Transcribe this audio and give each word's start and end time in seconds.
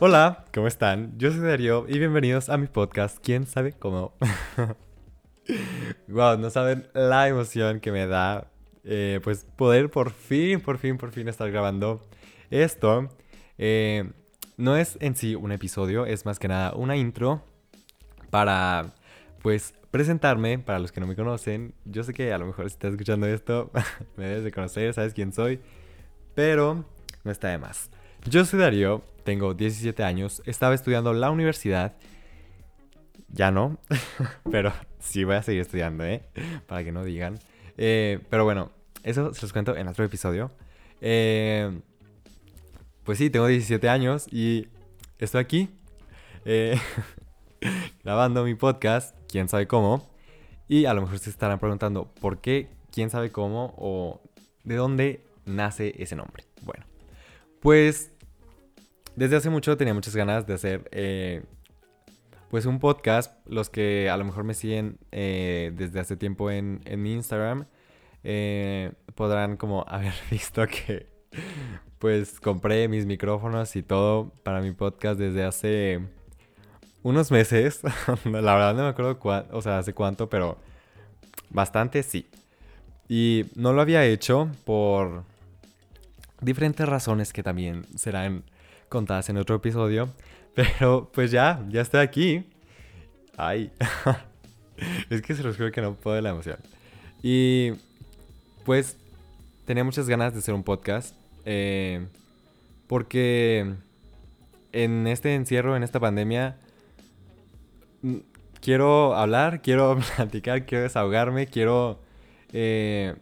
Hola, 0.00 0.46
¿cómo 0.52 0.66
están? 0.66 1.16
Yo 1.16 1.30
soy 1.30 1.38
Darío 1.42 1.86
y 1.88 2.00
bienvenidos 2.00 2.48
a 2.48 2.56
mi 2.56 2.66
podcast 2.66 3.18
¿Quién 3.22 3.46
sabe 3.46 3.70
cómo? 3.70 4.14
wow, 6.08 6.36
no 6.38 6.50
saben 6.50 6.88
la 6.92 7.28
emoción 7.28 7.78
que 7.78 7.92
me 7.92 8.08
da 8.08 8.50
eh, 8.82 9.20
pues 9.22 9.46
poder 9.56 9.92
por 9.92 10.10
fin, 10.10 10.60
por 10.60 10.78
fin, 10.78 10.98
por 10.98 11.12
fin 11.12 11.28
estar 11.28 11.48
grabando 11.52 12.04
esto. 12.50 13.10
Eh, 13.58 14.10
no 14.56 14.76
es 14.76 14.98
en 15.00 15.14
sí 15.14 15.36
un 15.36 15.52
episodio, 15.52 16.04
es 16.04 16.26
más 16.26 16.40
que 16.40 16.48
nada 16.48 16.74
una 16.74 16.96
intro 16.96 17.44
para 18.30 18.92
pues 19.42 19.74
presentarme 19.90 20.58
para 20.58 20.78
los 20.78 20.92
que 20.92 21.00
no 21.00 21.06
me 21.06 21.16
conocen. 21.16 21.74
Yo 21.84 22.04
sé 22.04 22.14
que 22.14 22.32
a 22.32 22.38
lo 22.38 22.46
mejor 22.46 22.64
si 22.70 22.74
estás 22.74 22.92
escuchando 22.92 23.26
esto 23.26 23.70
me 24.16 24.26
debes 24.26 24.44
de 24.44 24.52
conocer, 24.52 24.94
sabes 24.94 25.12
quién 25.12 25.32
soy, 25.32 25.60
pero 26.34 26.84
no 27.24 27.30
está 27.30 27.48
de 27.48 27.58
más. 27.58 27.90
Yo 28.24 28.44
soy 28.44 28.60
Darío, 28.60 29.02
tengo 29.24 29.52
17 29.54 30.02
años, 30.04 30.42
estaba 30.46 30.74
estudiando 30.74 31.12
la 31.12 31.30
universidad. 31.30 31.94
Ya 33.28 33.50
no, 33.50 33.78
pero 34.50 34.72
sí 35.00 35.24
voy 35.24 35.36
a 35.36 35.42
seguir 35.42 35.62
estudiando, 35.62 36.04
¿eh? 36.04 36.22
Para 36.66 36.84
que 36.84 36.92
no 36.92 37.04
digan. 37.04 37.38
Eh, 37.76 38.20
pero 38.30 38.44
bueno, 38.44 38.70
eso 39.02 39.34
se 39.34 39.42
los 39.42 39.52
cuento 39.52 39.76
en 39.76 39.88
otro 39.88 40.04
episodio. 40.04 40.52
Eh, 41.00 41.80
pues 43.02 43.18
sí, 43.18 43.30
tengo 43.30 43.46
17 43.46 43.88
años 43.88 44.26
y 44.30 44.68
estoy 45.18 45.40
aquí 45.40 45.70
eh, 46.44 46.78
grabando 48.04 48.44
mi 48.44 48.54
podcast, 48.54 49.16
quién 49.28 49.48
sabe 49.48 49.66
cómo. 49.66 50.08
Y 50.68 50.86
a 50.86 50.94
lo 50.94 51.02
mejor 51.02 51.18
se 51.18 51.30
estarán 51.30 51.58
preguntando 51.58 52.12
por 52.20 52.40
qué, 52.40 52.68
quién 52.90 53.10
sabe 53.10 53.30
cómo 53.30 53.74
o 53.76 54.20
de 54.64 54.76
dónde 54.76 55.24
nace 55.44 55.94
ese 56.02 56.16
nombre. 56.16 56.44
Bueno, 56.62 56.84
pues 57.60 58.12
desde 59.16 59.36
hace 59.36 59.50
mucho 59.50 59.76
tenía 59.76 59.94
muchas 59.94 60.16
ganas 60.16 60.46
de 60.46 60.54
hacer 60.54 60.88
eh, 60.92 61.42
pues 62.50 62.66
un 62.66 62.78
podcast. 62.78 63.34
Los 63.46 63.70
que 63.70 64.08
a 64.10 64.16
lo 64.16 64.24
mejor 64.24 64.44
me 64.44 64.54
siguen 64.54 64.98
eh, 65.10 65.72
desde 65.76 66.00
hace 66.00 66.16
tiempo 66.16 66.50
en, 66.50 66.82
mi 66.96 67.12
Instagram 67.12 67.66
eh, 68.24 68.92
podrán 69.14 69.56
como 69.56 69.84
haber 69.88 70.14
visto 70.30 70.66
que 70.66 71.06
pues 71.98 72.40
compré 72.40 72.88
mis 72.88 73.06
micrófonos 73.06 73.76
y 73.76 73.82
todo 73.82 74.32
para 74.42 74.60
mi 74.60 74.72
podcast 74.72 75.20
desde 75.20 75.44
hace 75.44 76.00
unos 77.02 77.30
meses. 77.30 77.80
La 78.24 78.54
verdad 78.54 78.74
no 78.74 78.82
me 78.82 78.88
acuerdo 78.88 79.18
cuánto, 79.18 79.56
o 79.56 79.62
sea, 79.62 79.78
hace 79.78 79.92
cuánto, 79.92 80.28
pero 80.28 80.58
bastante 81.50 82.02
sí. 82.02 82.28
Y 83.08 83.46
no 83.54 83.72
lo 83.72 83.82
había 83.82 84.04
hecho 84.04 84.50
por 84.64 85.24
diferentes 86.40 86.88
razones 86.88 87.32
que 87.32 87.42
también 87.42 87.86
serán 87.96 88.44
contadas 88.88 89.28
en 89.28 89.38
otro 89.38 89.56
episodio. 89.56 90.08
Pero 90.54 91.10
pues 91.12 91.30
ya, 91.30 91.64
ya 91.70 91.80
estoy 91.80 92.00
aquí. 92.00 92.44
Ay. 93.36 93.70
es 95.10 95.22
que 95.22 95.34
se 95.34 95.42
los 95.42 95.56
juro 95.56 95.72
que 95.72 95.80
no 95.80 95.94
puedo 95.94 96.20
la 96.20 96.30
emoción. 96.30 96.58
Y 97.22 97.72
pues 98.64 98.96
tenía 99.64 99.84
muchas 99.84 100.08
ganas 100.08 100.34
de 100.34 100.40
hacer 100.40 100.54
un 100.54 100.62
podcast. 100.62 101.14
Eh, 101.44 102.06
porque 102.86 103.74
en 104.72 105.06
este 105.06 105.34
encierro, 105.34 105.76
en 105.76 105.82
esta 105.82 106.00
pandemia, 106.00 106.56
quiero 108.60 109.14
hablar, 109.14 109.62
quiero 109.62 109.98
platicar, 110.16 110.64
quiero 110.66 110.84
desahogarme, 110.84 111.46
quiero, 111.46 112.00
eh, 112.52 113.14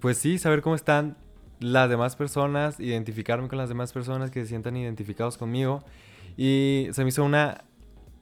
pues 0.00 0.18
sí, 0.18 0.38
saber 0.38 0.62
cómo 0.62 0.74
están 0.74 1.16
las 1.60 1.88
demás 1.88 2.16
personas, 2.16 2.78
identificarme 2.80 3.48
con 3.48 3.58
las 3.58 3.68
demás 3.68 3.92
personas 3.92 4.30
que 4.30 4.42
se 4.42 4.48
sientan 4.48 4.76
identificados 4.76 5.38
conmigo. 5.38 5.82
Y 6.36 6.88
se 6.92 7.02
me 7.02 7.08
hizo 7.08 7.24
una 7.24 7.64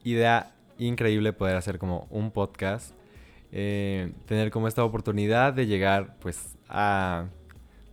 idea 0.04 0.52
increíble 0.78 1.32
poder 1.32 1.56
hacer 1.56 1.78
como 1.78 2.06
un 2.10 2.30
podcast. 2.30 2.94
Eh, 3.54 4.12
tener 4.26 4.50
como 4.50 4.66
esta 4.66 4.82
oportunidad 4.82 5.52
de 5.52 5.66
llegar 5.66 6.16
pues 6.20 6.56
a 6.68 7.26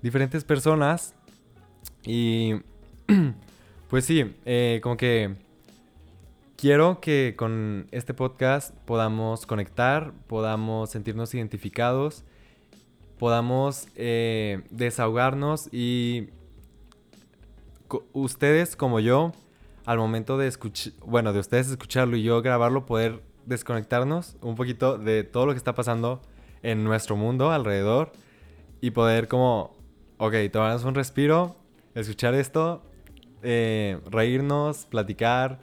diferentes 0.01 0.43
personas. 0.43 1.15
Y 2.03 2.55
pues 3.89 4.05
sí, 4.05 4.35
eh, 4.45 4.79
como 4.81 4.97
que 4.97 5.35
quiero 6.59 6.99
que 6.99 7.35
con 7.37 7.87
este 7.91 8.13
podcast 8.13 8.75
podamos 8.85 9.45
conectar, 9.45 10.11
podamos 10.27 10.89
sentirnos 10.89 11.33
identificados 11.33 12.25
podamos 13.19 13.87
eh, 13.95 14.61
desahogarnos 14.71 15.71
y 15.71 16.29
ustedes 18.13 18.75
como 18.75 18.99
yo, 18.99 19.33
al 19.85 19.97
momento 19.97 20.37
de 20.37 20.47
escuchar, 20.47 20.93
bueno, 21.05 21.33
de 21.33 21.39
ustedes 21.39 21.69
escucharlo 21.69 22.15
y 22.15 22.23
yo 22.23 22.41
grabarlo, 22.41 22.85
poder 22.85 23.21
desconectarnos 23.45 24.37
un 24.41 24.55
poquito 24.55 24.97
de 24.97 25.23
todo 25.23 25.45
lo 25.45 25.51
que 25.51 25.57
está 25.57 25.75
pasando 25.75 26.21
en 26.63 26.83
nuestro 26.83 27.15
mundo 27.15 27.51
alrededor 27.51 28.11
y 28.81 28.91
poder 28.91 29.27
como, 29.27 29.75
ok, 30.17 30.35
tomarnos 30.51 30.85
un 30.85 30.95
respiro, 30.95 31.57
escuchar 31.95 32.33
esto, 32.35 32.83
eh, 33.43 33.99
reírnos, 34.09 34.85
platicar, 34.85 35.59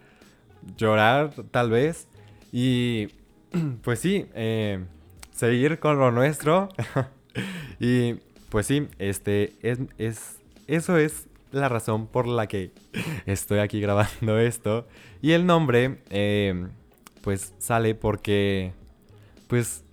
llorar 0.76 1.32
tal 1.50 1.70
vez 1.70 2.08
y 2.52 3.08
pues 3.82 4.00
sí, 4.00 4.26
eh, 4.34 4.84
seguir 5.32 5.78
con 5.78 5.98
lo 5.98 6.10
nuestro. 6.10 6.68
y 7.80 8.14
pues 8.48 8.66
sí, 8.66 8.88
este 8.98 9.52
es, 9.62 9.78
es, 9.98 10.38
eso 10.66 10.96
es 10.96 11.26
la 11.52 11.68
razón 11.68 12.06
por 12.06 12.26
la 12.26 12.46
que 12.46 12.70
estoy 13.26 13.58
aquí 13.58 13.80
grabando 13.80 14.38
esto. 14.40 14.86
Y 15.22 15.32
el 15.32 15.46
nombre, 15.46 16.02
em, 16.10 16.70
pues 17.22 17.54
sale 17.58 17.94
porque, 17.94 18.72
pues, 19.48 19.84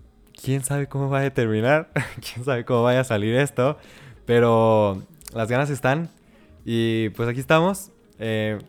quién 0.42 0.64
sabe 0.64 0.88
cómo 0.88 1.10
va 1.10 1.22
a 1.22 1.34
terminar, 1.34 1.90
quién 2.22 2.46
sabe 2.46 2.66
cómo 2.66 2.84
vaya 2.84 3.02
a 3.02 3.06
salir 3.06 3.36
esto, 3.36 3.78
pero 4.26 5.02
las 5.34 5.50
ganas 5.50 5.70
están 5.70 6.10
y 6.66 7.10
pues 7.10 7.28
aquí 7.30 7.40
estamos. 7.40 7.92
Eh, 8.20 8.60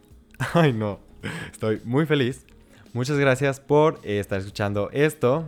ay 0.55 0.73
no, 0.73 0.99
estoy 1.53 1.81
muy 1.85 2.07
feliz. 2.07 2.45
Muchas 2.93 3.19
gracias 3.19 3.61
por 3.61 3.99
estar 4.05 4.39
escuchando 4.39 4.89
esto, 4.93 5.45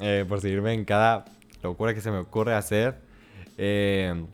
eh, 0.00 0.24
por 0.28 0.40
seguirme 0.40 0.72
en 0.72 0.84
cada 0.84 1.24
locura 1.62 1.94
que 1.94 2.00
se 2.00 2.10
me 2.10 2.18
ocurre 2.18 2.54
hacer. 2.54 3.00
Eh, 3.58 4.24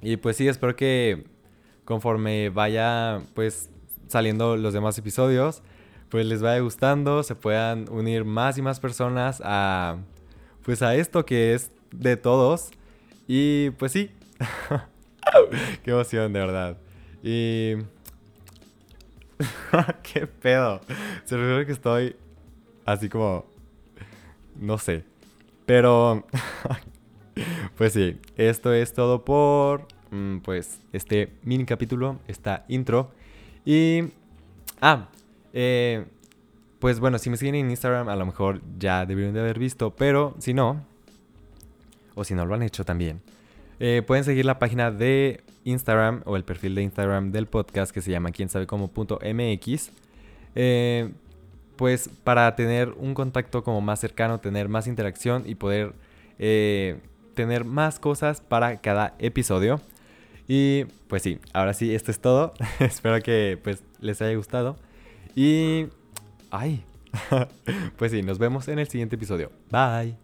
y 0.00 0.16
pues 0.16 0.36
sí, 0.36 0.48
espero 0.48 0.76
que 0.76 1.24
conforme 1.84 2.48
vaya 2.48 3.20
pues 3.34 3.70
saliendo 4.08 4.56
los 4.56 4.72
demás 4.72 4.96
episodios, 4.98 5.62
pues 6.08 6.26
les 6.26 6.40
vaya 6.42 6.60
gustando, 6.60 7.22
se 7.22 7.34
puedan 7.34 7.88
unir 7.90 8.24
más 8.24 8.56
y 8.56 8.62
más 8.62 8.80
personas 8.80 9.42
a 9.44 9.98
pues 10.62 10.82
a 10.82 10.94
esto 10.94 11.26
que 11.26 11.54
es 11.54 11.70
de 11.90 12.16
todos. 12.16 12.70
Y 13.26 13.70
pues 13.70 13.92
sí. 13.92 14.10
Qué 15.82 15.90
emoción, 15.90 16.32
de 16.32 16.40
verdad. 16.40 16.76
Y 17.22 17.76
qué 20.02 20.26
pedo. 20.26 20.80
Se 21.24 21.36
refiere 21.36 21.66
que 21.66 21.72
estoy 21.72 22.16
así 22.84 23.08
como 23.08 23.46
no 24.56 24.78
sé. 24.78 25.04
Pero, 25.66 26.24
pues 27.76 27.92
sí, 27.92 28.20
esto 28.36 28.72
es 28.72 28.92
todo 28.92 29.24
por, 29.24 29.86
mm, 30.10 30.38
pues, 30.38 30.80
este 30.92 31.32
mini 31.42 31.64
capítulo, 31.64 32.18
esta 32.28 32.64
intro. 32.68 33.10
Y, 33.64 34.02
ah, 34.80 35.08
eh, 35.52 36.04
pues 36.78 37.00
bueno, 37.00 37.18
si 37.18 37.30
me 37.30 37.36
siguen 37.36 37.54
en 37.54 37.70
Instagram, 37.70 38.08
a 38.08 38.16
lo 38.16 38.26
mejor 38.26 38.60
ya 38.78 39.06
deberían 39.06 39.32
de 39.32 39.40
haber 39.40 39.58
visto, 39.58 39.94
pero 39.96 40.34
si 40.38 40.52
no, 40.52 40.84
o 42.14 42.24
si 42.24 42.34
no 42.34 42.44
lo 42.44 42.54
han 42.54 42.62
hecho 42.62 42.84
también, 42.84 43.22
eh, 43.80 44.02
pueden 44.06 44.24
seguir 44.24 44.44
la 44.44 44.58
página 44.58 44.90
de 44.90 45.42
Instagram 45.64 46.22
o 46.24 46.36
el 46.36 46.44
perfil 46.44 46.74
de 46.74 46.82
Instagram 46.82 47.32
del 47.32 47.46
podcast 47.46 47.92
que 47.92 48.02
se 48.02 48.10
llama 48.10 48.30
quién 48.30 48.48
sabe 48.48 48.66
cómo 48.66 48.90
.mx. 48.94 49.90
Eh, 50.54 51.10
pues 51.76 52.08
para 52.22 52.54
tener 52.54 52.90
un 52.96 53.14
contacto 53.14 53.64
como 53.64 53.80
más 53.80 54.00
cercano, 54.00 54.40
tener 54.40 54.68
más 54.68 54.86
interacción 54.86 55.42
y 55.46 55.56
poder 55.56 55.92
eh, 56.38 57.00
tener 57.34 57.64
más 57.64 57.98
cosas 57.98 58.40
para 58.40 58.80
cada 58.80 59.14
episodio. 59.18 59.80
Y 60.46 60.84
pues 61.08 61.22
sí, 61.22 61.40
ahora 61.52 61.74
sí, 61.74 61.94
esto 61.94 62.10
es 62.10 62.20
todo. 62.20 62.54
Espero 62.78 63.20
que 63.22 63.58
pues 63.62 63.82
les 64.00 64.20
haya 64.22 64.36
gustado. 64.36 64.76
Y... 65.34 65.86
¡Ay! 66.50 66.84
pues 67.96 68.12
sí, 68.12 68.22
nos 68.22 68.38
vemos 68.38 68.68
en 68.68 68.78
el 68.78 68.88
siguiente 68.88 69.16
episodio. 69.16 69.50
Bye. 69.70 70.23